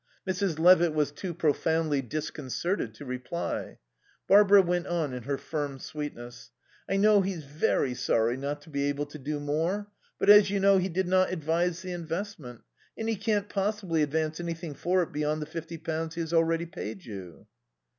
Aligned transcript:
Mrs. 0.27 0.57
Levitt 0.57 0.95
was 0.95 1.11
too 1.11 1.31
profoundly 1.31 2.01
disconcerted 2.01 2.95
to 2.95 3.05
reply. 3.05 3.77
Barbara 4.27 4.63
went 4.63 4.87
on 4.87 5.13
in 5.13 5.21
her 5.21 5.37
firm 5.37 5.77
sweetness. 5.77 6.49
"I 6.89 6.97
know 6.97 7.21
he's 7.21 7.43
very 7.43 7.93
sorry 7.93 8.35
not 8.35 8.63
to 8.63 8.71
be 8.71 8.85
able 8.85 9.05
to 9.05 9.19
do 9.19 9.39
more, 9.39 9.89
but, 10.17 10.27
as 10.27 10.49
you 10.49 10.59
know, 10.59 10.79
he 10.79 10.89
did 10.89 11.07
not 11.07 11.31
advise 11.31 11.83
the 11.83 11.91
investment 11.91 12.61
and 12.97 13.07
he 13.07 13.15
can't 13.15 13.47
possibly 13.47 14.01
advance 14.01 14.39
anything 14.39 14.73
for 14.73 15.03
it 15.03 15.11
beyond 15.11 15.39
the 15.39 15.45
fifty 15.45 15.77
pounds 15.77 16.15
he 16.15 16.21
has 16.21 16.33
already 16.33 16.65
paid 16.65 17.05
you." 17.05 17.45